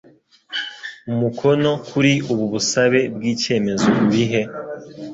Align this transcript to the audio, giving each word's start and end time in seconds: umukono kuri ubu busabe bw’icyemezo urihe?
umukono 1.11 1.69
kuri 1.89 2.13
ubu 2.31 2.45
busabe 2.53 2.99
bw’icyemezo 3.15 3.87
urihe? 4.05 4.41